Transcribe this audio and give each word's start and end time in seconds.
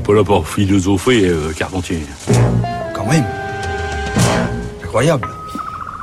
n'est 0.00 0.06
pas 0.06 0.14
là 0.14 0.24
pour 0.24 0.48
philosopher, 0.48 1.28
euh, 1.28 1.52
Carpentier. 1.52 2.00
Quand 2.94 3.06
même. 3.06 3.24
Incroyable. 4.82 5.28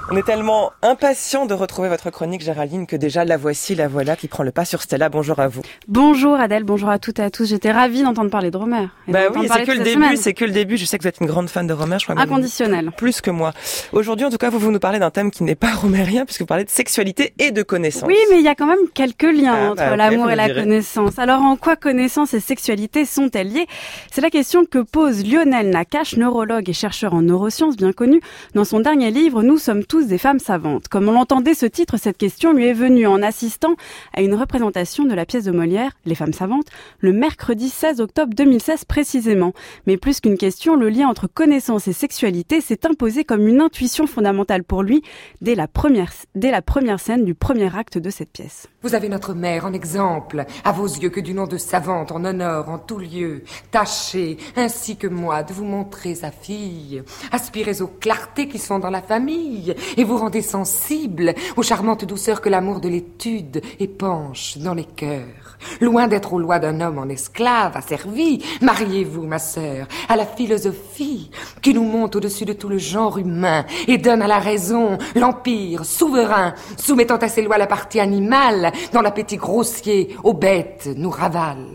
On 0.09 0.15
est 0.15 0.23
tellement 0.23 0.71
impatient 0.83 1.47
de 1.47 1.53
retrouver 1.53 1.89
votre 1.89 2.09
chronique, 2.11 2.39
Géraldine, 2.41 2.87
que 2.87 2.95
déjà 2.95 3.25
la 3.25 3.35
voici, 3.35 3.75
la 3.75 3.89
voilà 3.89 4.15
qui 4.15 4.29
prend 4.29 4.43
le 4.43 4.53
pas 4.53 4.63
sur 4.63 4.81
Stella. 4.81 5.09
Bonjour 5.09 5.37
à 5.39 5.49
vous. 5.49 5.63
Bonjour 5.89 6.35
Adèle, 6.35 6.63
bonjour 6.63 6.87
à 6.87 6.97
toutes 6.97 7.19
et 7.19 7.23
à 7.23 7.29
tous. 7.29 7.49
J'étais 7.49 7.73
ravie 7.73 8.03
d'entendre 8.03 8.29
parler 8.29 8.49
de 8.49 8.55
Romer. 8.55 8.87
Bah 9.09 9.23
oui, 9.35 9.49
c'est 9.51 9.65
que 9.65 9.71
le 9.71 9.83
début, 9.83 10.15
c'est 10.15 10.33
que 10.33 10.45
le 10.45 10.51
début. 10.51 10.77
Je 10.77 10.85
sais 10.85 10.97
que 10.97 11.03
vous 11.03 11.09
êtes 11.09 11.19
une 11.19 11.27
grande 11.27 11.49
fan 11.49 11.67
de 11.67 11.73
Romer, 11.73 11.97
je 11.99 12.05
crois. 12.05 12.17
Inconditionnel. 12.21 12.91
Plus 12.95 13.19
que 13.19 13.31
moi. 13.31 13.51
Aujourd'hui, 13.91 14.25
en 14.25 14.29
tout 14.29 14.37
cas, 14.37 14.49
vous, 14.49 14.59
vous 14.59 14.71
nous 14.71 14.79
parlez 14.79 14.99
d'un 14.99 15.09
thème 15.09 15.29
qui 15.29 15.43
n'est 15.43 15.55
pas 15.55 15.71
romérien, 15.75 16.23
puisque 16.23 16.39
vous 16.39 16.47
parlez 16.47 16.63
de 16.63 16.69
sexualité 16.69 17.33
et 17.37 17.51
de 17.51 17.61
connaissance. 17.61 18.07
Oui, 18.07 18.15
mais 18.29 18.37
il 18.37 18.45
y 18.45 18.49
a 18.49 18.55
quand 18.55 18.67
même 18.67 18.87
quelques 18.93 19.23
liens 19.23 19.57
ah, 19.57 19.71
entre 19.71 19.89
bah, 19.89 19.97
l'amour 19.97 20.31
et 20.31 20.37
la 20.37 20.53
connaissance. 20.53 21.19
Alors, 21.19 21.41
en 21.41 21.57
quoi 21.57 21.75
connaissance 21.75 22.33
et 22.33 22.39
sexualité 22.39 23.03
sont-elles 23.03 23.51
liées? 23.51 23.67
C'est 24.09 24.21
la 24.21 24.29
question 24.29 24.63
que 24.63 24.79
pose 24.79 25.25
Lionel 25.25 25.69
Nakache, 25.69 26.15
neurologue 26.15 26.69
et 26.69 26.73
chercheur 26.73 27.13
en 27.13 27.21
neurosciences 27.21 27.75
bien 27.75 27.91
connu. 27.91 28.21
Dans 28.53 28.63
son 28.63 28.79
dernier 28.79 29.11
livre, 29.11 29.43
Nous 29.43 29.57
sommes 29.57 29.83
tous 29.83 29.96
des 30.05 30.19
femmes 30.19 30.37
savantes. 30.37 30.87
Comme 30.87 31.09
on 31.09 31.13
l'entendait, 31.13 31.55
ce 31.55 31.65
titre, 31.65 31.97
cette 31.97 32.17
question 32.17 32.53
lui 32.53 32.67
est 32.67 32.73
venue 32.73 33.07
en 33.07 33.23
assistant 33.23 33.75
à 34.13 34.21
une 34.21 34.35
représentation 34.35 35.05
de 35.05 35.15
la 35.15 35.25
pièce 35.25 35.45
de 35.45 35.51
Molière, 35.51 35.93
Les 36.05 36.13
femmes 36.13 36.33
savantes, 36.33 36.67
le 36.99 37.13
mercredi 37.13 37.69
16 37.69 37.99
octobre 37.99 38.35
2016 38.35 38.85
précisément. 38.85 39.53
Mais 39.87 39.97
plus 39.97 40.19
qu'une 40.19 40.37
question, 40.37 40.75
le 40.75 40.89
lien 40.89 41.07
entre 41.07 41.25
connaissance 41.27 41.87
et 41.87 41.93
sexualité 41.93 42.61
s'est 42.61 42.85
imposé 42.85 43.23
comme 43.23 43.47
une 43.47 43.61
intuition 43.61 44.05
fondamentale 44.05 44.63
pour 44.63 44.83
lui 44.83 45.01
dès 45.41 45.55
la 45.55 45.67
première, 45.67 46.11
dès 46.35 46.51
la 46.51 46.61
première 46.61 46.99
scène 46.99 47.25
du 47.25 47.33
premier 47.33 47.75
acte 47.75 47.97
de 47.97 48.09
cette 48.11 48.31
pièce. 48.31 48.67
Vous 48.83 48.93
avez 48.93 49.09
notre 49.09 49.33
mère 49.33 49.65
en 49.65 49.73
exemple, 49.73 50.45
à 50.63 50.71
vos 50.71 50.85
yeux 50.85 51.09
que 51.09 51.19
du 51.19 51.33
nom 51.33 51.47
de 51.47 51.57
savante 51.57 52.11
en 52.11 52.23
honneur 52.23 52.69
en 52.69 52.77
tout 52.77 52.99
lieu. 52.99 53.43
Tâchez, 53.71 54.37
ainsi 54.55 54.97
que 54.97 55.07
moi, 55.07 55.41
de 55.41 55.53
vous 55.53 55.65
montrer 55.65 56.13
sa 56.13 56.31
fille. 56.31 57.01
Aspirez 57.31 57.81
aux 57.81 57.87
clartés 57.87 58.47
qui 58.47 58.59
sont 58.59 58.79
dans 58.79 58.89
la 58.89 59.01
famille 59.01 59.73
et 59.95 60.03
vous 60.03 60.17
rendez 60.17 60.41
sensible 60.41 61.33
aux 61.55 61.63
charmantes 61.63 62.05
douceurs 62.05 62.41
que 62.41 62.49
l'amour 62.49 62.79
de 62.79 62.89
l'étude 62.89 63.61
épanche 63.79 64.57
dans 64.57 64.73
les 64.73 64.85
cœurs. 64.85 65.57
Loin 65.81 66.07
d'être 66.07 66.33
aux 66.33 66.39
lois 66.39 66.59
d'un 66.59 66.81
homme 66.81 66.99
en 66.99 67.09
esclave 67.09 67.75
asservi, 67.75 68.43
mariez-vous, 68.61 69.23
ma 69.23 69.39
sœur, 69.39 69.87
à 70.09 70.15
la 70.15 70.25
philosophie 70.25 71.31
qui 71.61 71.73
nous 71.73 71.83
monte 71.83 72.15
au-dessus 72.15 72.45
de 72.45 72.53
tout 72.53 72.69
le 72.69 72.77
genre 72.77 73.17
humain 73.17 73.65
et 73.87 73.97
donne 73.97 74.21
à 74.21 74.27
la 74.27 74.39
raison 74.39 74.97
l'empire 75.15 75.85
souverain, 75.85 76.53
soumettant 76.77 77.17
à 77.17 77.27
ses 77.27 77.41
lois 77.41 77.57
la 77.57 77.67
partie 77.67 77.99
animale 77.99 78.71
dans 78.93 79.01
l'appétit 79.01 79.37
grossier 79.37 80.15
aux 80.23 80.33
bêtes 80.33 80.89
nous 80.95 81.09
ravale. 81.09 81.65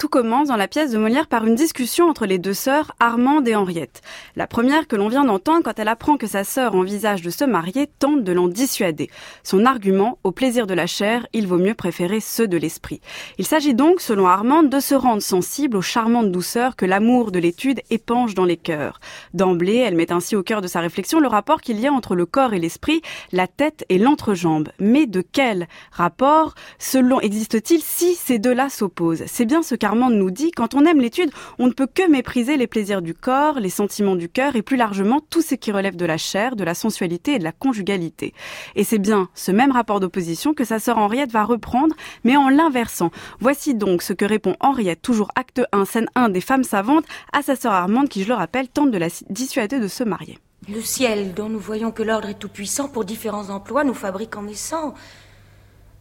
Tout 0.00 0.08
commence 0.08 0.48
dans 0.48 0.56
la 0.56 0.66
pièce 0.66 0.92
de 0.92 0.96
Molière 0.96 1.26
par 1.26 1.44
une 1.44 1.54
discussion 1.54 2.08
entre 2.08 2.24
les 2.24 2.38
deux 2.38 2.54
sœurs, 2.54 2.92
Armande 3.00 3.46
et 3.46 3.54
Henriette. 3.54 4.00
La 4.34 4.46
première 4.46 4.88
que 4.88 4.96
l'on 4.96 5.08
vient 5.08 5.26
d'entendre 5.26 5.62
quand 5.62 5.78
elle 5.78 5.88
apprend 5.88 6.16
que 6.16 6.26
sa 6.26 6.42
sœur 6.42 6.74
envisage 6.74 7.20
de 7.20 7.28
se 7.28 7.44
marier 7.44 7.86
tente 7.86 8.24
de 8.24 8.32
l'en 8.32 8.48
dissuader. 8.48 9.10
Son 9.42 9.66
argument, 9.66 10.16
au 10.24 10.32
plaisir 10.32 10.66
de 10.66 10.72
la 10.72 10.86
chair, 10.86 11.26
il 11.34 11.46
vaut 11.46 11.58
mieux 11.58 11.74
préférer 11.74 12.20
ceux 12.20 12.48
de 12.48 12.56
l'esprit. 12.56 13.02
Il 13.36 13.46
s'agit 13.46 13.74
donc, 13.74 14.00
selon 14.00 14.26
Armande, 14.26 14.70
de 14.70 14.80
se 14.80 14.94
rendre 14.94 15.20
sensible 15.20 15.76
aux 15.76 15.82
charmantes 15.82 16.32
douceurs 16.32 16.76
que 16.76 16.86
l'amour 16.86 17.30
de 17.30 17.38
l'étude 17.38 17.82
épanche 17.90 18.32
dans 18.32 18.46
les 18.46 18.56
cœurs. 18.56 19.00
D'emblée, 19.34 19.76
elle 19.76 19.96
met 19.96 20.12
ainsi 20.12 20.34
au 20.34 20.42
cœur 20.42 20.62
de 20.62 20.66
sa 20.66 20.80
réflexion 20.80 21.20
le 21.20 21.28
rapport 21.28 21.60
qu'il 21.60 21.78
y 21.78 21.86
a 21.86 21.92
entre 21.92 22.14
le 22.14 22.24
corps 22.24 22.54
et 22.54 22.58
l'esprit, 22.58 23.02
la 23.32 23.46
tête 23.46 23.84
et 23.90 23.98
l'entrejambe. 23.98 24.70
Mais 24.78 25.04
de 25.04 25.20
quel 25.20 25.68
rapport, 25.92 26.54
selon, 26.78 27.20
existe-t-il 27.20 27.82
si 27.82 28.14
ces 28.14 28.38
deux-là 28.38 28.70
s'opposent? 28.70 29.24
C'est 29.26 29.44
bien 29.44 29.62
ce 29.62 29.74
Armand 29.90 30.10
nous 30.10 30.30
dit, 30.30 30.52
quand 30.52 30.74
on 30.74 30.84
aime 30.84 31.00
l'étude, 31.00 31.32
on 31.58 31.66
ne 31.66 31.72
peut 31.72 31.88
que 31.92 32.08
mépriser 32.08 32.56
les 32.56 32.68
plaisirs 32.68 33.02
du 33.02 33.12
corps, 33.12 33.58
les 33.58 33.70
sentiments 33.70 34.14
du 34.14 34.28
cœur 34.28 34.54
et 34.54 34.62
plus 34.62 34.76
largement 34.76 35.18
tout 35.18 35.42
ce 35.42 35.56
qui 35.56 35.72
relève 35.72 35.96
de 35.96 36.06
la 36.06 36.16
chair, 36.16 36.54
de 36.54 36.62
la 36.62 36.74
sensualité 36.74 37.32
et 37.32 37.38
de 37.40 37.44
la 37.44 37.50
conjugalité. 37.50 38.32
Et 38.76 38.84
c'est 38.84 39.00
bien 39.00 39.28
ce 39.34 39.50
même 39.50 39.72
rapport 39.72 39.98
d'opposition 39.98 40.54
que 40.54 40.62
sa 40.62 40.78
sœur 40.78 40.98
Henriette 40.98 41.32
va 41.32 41.42
reprendre, 41.42 41.96
mais 42.22 42.36
en 42.36 42.50
l'inversant. 42.50 43.10
Voici 43.40 43.74
donc 43.74 44.02
ce 44.02 44.12
que 44.12 44.24
répond 44.24 44.54
Henriette, 44.60 45.02
toujours 45.02 45.32
acte 45.34 45.60
1, 45.72 45.84
scène 45.86 46.08
1 46.14 46.28
des 46.28 46.40
femmes 46.40 46.62
savantes, 46.62 47.04
à 47.32 47.42
sa 47.42 47.56
sœur 47.56 47.72
Armande 47.72 48.08
qui, 48.08 48.22
je 48.22 48.28
le 48.28 48.34
rappelle, 48.34 48.68
tente 48.68 48.92
de 48.92 48.98
la 48.98 49.08
dissuader 49.28 49.80
de 49.80 49.88
se 49.88 50.04
marier. 50.04 50.38
Le 50.68 50.80
ciel, 50.80 51.34
dont 51.34 51.48
nous 51.48 51.58
voyons 51.58 51.90
que 51.90 52.04
l'ordre 52.04 52.28
est 52.28 52.38
tout-puissant 52.38 52.86
pour 52.86 53.04
différents 53.04 53.50
emplois, 53.50 53.82
nous 53.82 53.94
fabrique 53.94 54.36
en 54.36 54.42
naissant. 54.42 54.94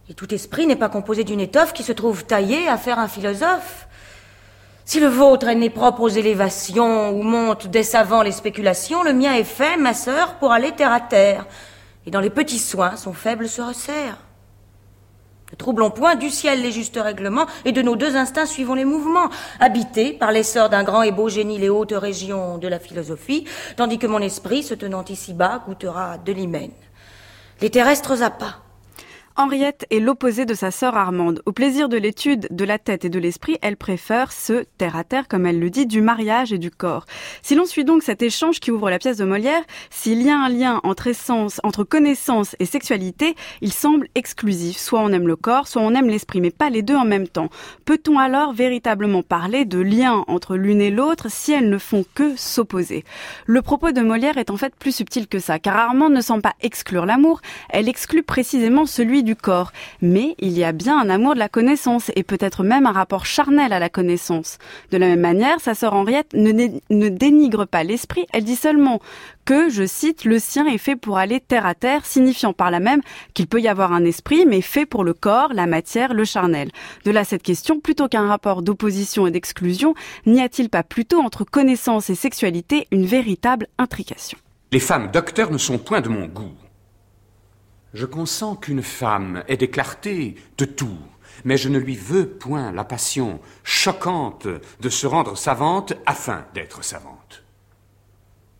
Et 0.09 0.15
tout 0.15 0.33
esprit 0.33 0.65
n'est 0.65 0.75
pas 0.75 0.89
composé 0.89 1.23
d'une 1.23 1.39
étoffe 1.39 1.71
qui 1.71 1.83
se 1.83 1.91
trouve 1.91 2.25
taillée 2.25 2.67
à 2.67 2.77
faire 2.77 2.97
un 2.97 3.07
philosophe. 3.07 3.87
Si 4.83 4.99
le 4.99 5.05
vôtre 5.05 5.47
est 5.47 5.55
né 5.55 5.69
propre 5.69 6.01
aux 6.01 6.09
élévations 6.09 7.11
où 7.11 7.21
montent 7.21 7.67
des 7.67 7.83
savants 7.83 8.23
les 8.23 8.31
spéculations, 8.31 9.03
le 9.03 9.13
mien 9.13 9.35
est 9.35 9.43
fait, 9.43 9.77
ma 9.77 9.93
sœur, 9.93 10.39
pour 10.39 10.51
aller 10.51 10.71
terre 10.71 10.91
à 10.91 10.99
terre. 10.99 11.45
Et 12.07 12.11
dans 12.11 12.21
les 12.21 12.31
petits 12.31 12.57
soins, 12.57 12.95
son 12.95 13.13
faible 13.13 13.47
se 13.47 13.61
resserre. 13.61 14.17
Ne 15.51 15.57
troublons 15.57 15.91
point 15.91 16.15
du 16.15 16.31
ciel 16.31 16.63
les 16.63 16.71
justes 16.71 16.99
règlements, 16.99 17.45
et 17.63 17.71
de 17.71 17.83
nos 17.83 17.95
deux 17.95 18.15
instincts 18.15 18.47
suivons 18.47 18.73
les 18.73 18.85
mouvements, 18.85 19.29
habités 19.59 20.13
par 20.13 20.31
l'essor 20.31 20.69
d'un 20.69 20.83
grand 20.83 21.03
et 21.03 21.11
beau 21.11 21.29
génie 21.29 21.59
les 21.59 21.69
hautes 21.69 21.93
régions 21.95 22.57
de 22.57 22.67
la 22.67 22.79
philosophie, 22.79 23.45
tandis 23.75 23.99
que 23.99 24.07
mon 24.07 24.21
esprit, 24.21 24.63
se 24.63 24.73
tenant 24.73 25.05
ici-bas, 25.05 25.63
goûtera 25.67 26.17
de 26.17 26.31
l'hymen. 26.31 26.71
Les 27.61 27.69
terrestres 27.69 28.17
pas. 28.39 28.68
Henriette 29.35 29.85
est 29.89 29.99
l'opposé 29.99 30.45
de 30.45 30.53
sa 30.53 30.69
sœur 30.69 30.97
Armande. 30.97 31.41
Au 31.45 31.51
plaisir 31.51 31.87
de 31.87 31.97
l'étude 31.97 32.47
de 32.51 32.65
la 32.65 32.77
tête 32.77 33.05
et 33.05 33.09
de 33.09 33.19
l'esprit, 33.19 33.57
elle 33.61 33.77
préfère 33.77 34.31
ce 34.31 34.65
terre 34.77 34.97
à 34.97 35.03
terre, 35.03 35.27
comme 35.27 35.45
elle 35.45 35.59
le 35.59 35.69
dit, 35.69 35.85
du 35.85 36.01
mariage 36.01 36.51
et 36.51 36.57
du 36.57 36.71
corps. 36.71 37.05
Si 37.41 37.55
l'on 37.55 37.65
suit 37.65 37.85
donc 37.85 38.03
cet 38.03 38.21
échange 38.21 38.59
qui 38.59 38.71
ouvre 38.71 38.89
la 38.89 38.99
pièce 38.99 39.17
de 39.17 39.25
Molière, 39.25 39.63
s'il 39.89 40.21
y 40.21 40.29
a 40.29 40.37
un 40.37 40.49
lien 40.49 40.81
entre 40.83 41.07
essence, 41.07 41.61
entre 41.63 41.83
connaissance 41.83 42.55
et 42.59 42.65
sexualité, 42.65 43.35
il 43.61 43.71
semble 43.71 44.07
exclusif. 44.15 44.77
Soit 44.77 44.99
on 44.99 45.11
aime 45.13 45.27
le 45.27 45.35
corps, 45.35 45.67
soit 45.67 45.81
on 45.81 45.95
aime 45.95 46.09
l'esprit, 46.09 46.41
mais 46.41 46.51
pas 46.51 46.69
les 46.69 46.81
deux 46.81 46.95
en 46.95 47.05
même 47.05 47.27
temps. 47.27 47.49
Peut-on 47.85 48.19
alors 48.19 48.53
véritablement 48.53 49.23
parler 49.23 49.63
de 49.63 49.79
lien 49.79 50.25
entre 50.27 50.57
l'une 50.57 50.81
et 50.81 50.91
l'autre 50.91 51.27
si 51.29 51.53
elles 51.53 51.69
ne 51.69 51.77
font 51.77 52.03
que 52.13 52.35
s'opposer? 52.35 53.05
Le 53.45 53.61
propos 53.61 53.91
de 53.91 54.01
Molière 54.01 54.37
est 54.37 54.49
en 54.49 54.57
fait 54.57 54.75
plus 54.75 54.95
subtil 54.95 55.27
que 55.27 55.39
ça, 55.39 55.59
car 55.59 55.77
Armande 55.77 56.13
ne 56.13 56.21
semble 56.21 56.41
pas 56.41 56.55
exclure 56.61 57.05
l'amour, 57.05 57.39
elle 57.69 57.87
exclut 57.87 58.23
précisément 58.23 58.85
celui 58.85 59.23
corps, 59.35 59.71
mais 60.01 60.35
il 60.39 60.57
y 60.57 60.63
a 60.63 60.71
bien 60.71 60.99
un 60.99 61.09
amour 61.09 61.33
de 61.33 61.39
la 61.39 61.49
connaissance 61.49 62.11
et 62.15 62.23
peut-être 62.23 62.63
même 62.63 62.85
un 62.85 62.91
rapport 62.91 63.25
charnel 63.25 63.73
à 63.73 63.79
la 63.79 63.89
connaissance. 63.89 64.57
De 64.91 64.97
la 64.97 65.07
même 65.07 65.19
manière, 65.19 65.59
sa 65.59 65.75
sœur 65.75 65.93
Henriette 65.93 66.33
ne, 66.33 66.51
ne 66.89 67.09
dénigre 67.09 67.65
pas 67.65 67.83
l'esprit, 67.83 68.25
elle 68.33 68.43
dit 68.43 68.55
seulement 68.55 68.99
que, 69.45 69.69
je 69.69 69.85
cite, 69.85 70.25
le 70.25 70.37
sien 70.37 70.67
est 70.67 70.77
fait 70.77 70.95
pour 70.95 71.17
aller 71.17 71.39
terre 71.39 71.65
à 71.65 71.73
terre, 71.73 72.05
signifiant 72.05 72.53
par 72.53 72.69
là 72.69 72.79
même 72.79 73.01
qu'il 73.33 73.47
peut 73.47 73.59
y 73.59 73.67
avoir 73.67 73.93
un 73.93 74.05
esprit, 74.05 74.45
mais 74.45 74.61
fait 74.61 74.85
pour 74.85 75.03
le 75.03 75.13
corps, 75.13 75.53
la 75.53 75.65
matière, 75.65 76.13
le 76.13 76.23
charnel. 76.23 76.69
De 77.03 77.11
là 77.11 77.23
cette 77.23 77.41
question, 77.41 77.79
plutôt 77.79 78.07
qu'un 78.07 78.27
rapport 78.27 78.61
d'opposition 78.61 79.25
et 79.25 79.31
d'exclusion, 79.31 79.95
n'y 80.27 80.41
a-t-il 80.41 80.69
pas 80.69 80.83
plutôt 80.83 81.19
entre 81.19 81.45
connaissance 81.45 82.11
et 82.11 82.15
sexualité 82.15 82.87
une 82.91 83.05
véritable 83.05 83.67
intrication? 83.79 84.37
Les 84.71 84.79
femmes 84.79 85.09
docteurs 85.11 85.49
ne 85.49 85.57
sont 85.57 85.79
point 85.79 86.01
de 86.01 86.09
mon 86.09 86.27
goût. 86.27 86.51
Je 87.93 88.05
consens 88.05 88.55
qu'une 88.55 88.83
femme 88.83 89.43
ait 89.47 89.57
des 89.57 89.69
clartés 89.69 90.35
de 90.57 90.65
tout, 90.65 90.97
mais 91.43 91.57
je 91.57 91.69
ne 91.69 91.79
lui 91.79 91.95
veux 91.95 92.29
point 92.29 92.71
la 92.71 92.83
passion 92.83 93.39
choquante 93.63 94.47
de 94.47 94.89
se 94.89 95.07
rendre 95.07 95.37
savante 95.37 95.93
afin 96.05 96.45
d'être 96.53 96.83
savante. 96.83 97.43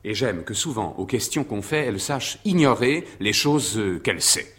Et 0.04 0.14
j'aime 0.14 0.44
que 0.44 0.54
souvent, 0.54 0.96
aux 0.98 1.06
questions 1.06 1.44
qu'on 1.44 1.62
fait, 1.62 1.86
elle 1.86 2.00
sache 2.00 2.40
ignorer 2.46 3.06
les 3.20 3.34
choses 3.34 3.80
qu'elle 4.04 4.22
sait. 4.22 4.56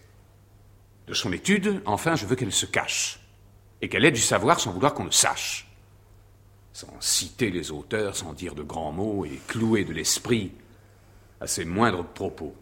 De 1.07 1.15
son 1.15 1.33
étude, 1.33 1.83
enfin, 1.87 2.15
je 2.15 2.27
veux 2.27 2.37
qu'elle 2.37 2.53
se 2.53 2.67
cache, 2.67 3.21
et 3.83 3.89
qu'elle 3.89 4.05
ait 4.05 4.13
du 4.13 4.21
savoir 4.21 4.61
sans 4.61 4.73
vouloir 4.73 4.95
qu'on 4.95 5.05
le 5.05 5.11
sache. 5.11 5.67
Sans 6.73 6.95
citer 7.01 7.51
les 7.51 7.73
auteurs, 7.73 8.15
sans 8.15 8.33
dire 8.33 8.55
de 8.55 8.63
grands 8.63 8.93
mots 8.93 9.25
et 9.25 9.41
clouer 9.49 9.85
de 9.85 9.93
l'esprit 9.93 10.53
à 11.41 11.47
ses 11.47 11.65
moindres 11.65 12.05
propos. 12.05 12.55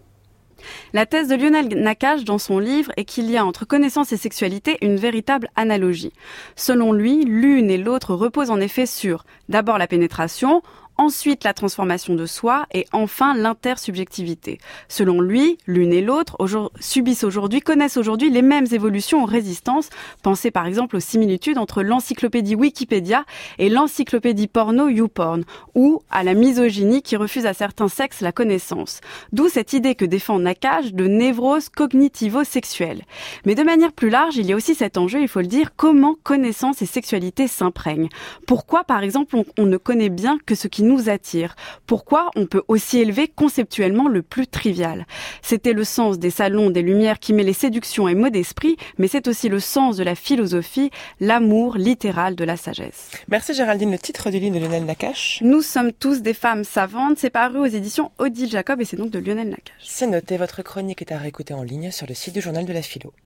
La 0.93 1.07
thèse 1.07 1.29
de 1.29 1.35
Lionel 1.35 1.69
Nakache 1.69 2.25
dans 2.25 2.39
son 2.39 2.59
livre 2.59 2.93
est 2.97 3.05
qu'il 3.05 3.31
y 3.31 3.37
a 3.37 3.45
entre 3.45 3.65
connaissance 3.65 4.13
et 4.13 4.17
sexualité 4.17 4.79
une 4.83 4.97
véritable 4.97 5.49
analogie. 5.57 6.13
Selon 6.57 6.93
lui, 6.93 7.25
l'une 7.25 7.71
et 7.71 7.79
l'autre 7.79 8.15
reposent 8.15 8.51
en 8.51 8.61
effet 8.61 8.87
sur 8.87 9.25
d'abord 9.49 9.79
la 9.79 9.87
pénétration, 9.87 10.63
ensuite 10.99 11.45
la 11.45 11.55
transformation 11.55 12.15
de 12.15 12.27
soi 12.27 12.67
et 12.75 12.87
enfin 12.93 13.35
l'intersubjectivité. 13.35 14.59
Selon 14.89 15.21
lui, 15.21 15.59
l'une 15.67 15.93
et 15.93 16.03
l'autre 16.03 16.37
subissent 16.81 17.25
aujourd'hui, 17.25 17.61
connaissent 17.61 17.97
aujourd'hui 17.97 18.31
les 18.31 18.43
mêmes 18.43 18.67
évolutions 18.73 19.23
en 19.23 19.25
résistance. 19.25 19.89
Pensez 20.23 20.51
par 20.51 20.67
exemple 20.67 20.97
aux 20.97 21.01
similitudes 21.01 21.59
entre 21.59 21.83
l'encyclopédie 21.83 22.57
Wikipédia 22.57 23.25
et 23.59 23.69
l'encyclopédie 23.69 24.49
porno 24.49 24.89
YouPorn, 24.89 25.45
ou 25.75 26.03
à 26.11 26.25
la 26.25 26.35
misogynie 26.35 27.03
qui 27.03 27.17
refuse 27.17 27.47
à 27.47 27.55
certains 27.55 27.89
sexes 27.89 28.21
la 28.21 28.33
connaissance. 28.33 29.01
D'où 29.33 29.49
cette 29.49 29.73
idée 29.73 29.95
que 29.95 30.05
défend 30.05 30.39
Nakash 30.41 30.93
de 30.93 31.07
névrose 31.07 31.69
cognitivo-sexuelle. 31.69 33.03
Mais 33.47 33.55
de 33.55 33.63
manière 33.63 33.93
plus 33.93 34.11
large, 34.11 34.37
il 34.37 34.47
y 34.47 34.53
a 34.53 34.57
aussi 34.57 34.75
cet 34.75 34.99
enjeu, 34.99 35.21
il 35.21 35.29
faut 35.29 35.41
le 35.41 35.47
dire, 35.47 35.77
comment 35.77 36.17
connaissance 36.23 36.83
et 36.83 36.87
sexualité 36.87 37.47
s'imprègnent. 37.47 38.09
Pourquoi, 38.47 38.83
par 38.83 39.03
exemple, 39.03 39.37
on 39.57 39.67
ne 39.67 39.77
connaît 39.77 40.09
bien 40.09 40.39
que 40.45 40.55
ce 40.55 40.67
qui 40.67 40.83
nous 40.89 41.09
attire 41.09 41.55
Pourquoi 41.87 42.31
on 42.35 42.47
peut 42.47 42.63
aussi 42.67 42.99
élever 42.99 43.29
conceptuellement 43.29 44.09
le 44.09 44.23
plus 44.23 44.47
trivial? 44.47 45.07
C'était 45.43 45.73
le 45.73 45.85
sens 45.85 46.19
des 46.19 46.31
salons 46.31 46.71
des 46.71 46.83
Lumières 46.83 47.19
qui 47.19 47.33
met 47.33 47.45
les 47.45 47.53
séductions 47.53 48.09
et 48.09 48.15
mots 48.15 48.31
d'esprit, 48.31 48.77
mais 48.99 49.07
c'est 49.07 49.29
aussi 49.29 49.49
le 49.49 49.61
sens 49.61 49.97
de 49.97 50.03
la 50.03 50.15
philosophie, 50.15 50.91
l'amour 51.21 51.77
littéral 51.77 52.35
de 52.35 52.45
la 52.45 52.57
sagesse. 52.57 53.11
Merci 53.29 53.55
Géraldine. 53.55 53.93
Le 53.93 53.99
titre 53.99 54.31
du 54.31 54.39
livre 54.39 54.57
de 54.57 54.61
Lionel 54.65 54.85
Nakache 54.85 55.41
Nous 55.43 55.63
sommes 55.63 55.93
tous 55.93 56.23
des 56.23 56.35
femmes 56.35 56.65
savantes. 56.65 57.19
C'est 57.19 57.31
paru 57.31 57.59
aux 57.59 57.67
éditions 57.67 58.11
Odile 58.19 58.51
Jacob 58.51 58.81
et 58.81 58.85
c'est 58.85 58.97
donc 58.97 59.11
de 59.11 59.19
Lionel 59.19 59.51
Nakache. 59.51 59.85
C'est 59.85 60.07
noté. 60.07 60.37
Votre 60.37 60.63
chronique 60.63 61.03
est 61.03 61.13
à 61.13 61.19
réécouter 61.19 61.55
en 61.55 61.63
ligne 61.63 61.91
sur 61.91 62.07
le 62.07 62.15
site 62.15 62.35
du 62.35 62.41
journal 62.41 62.65
de 62.65 62.73
la 62.73 62.83
philo. 62.83 63.13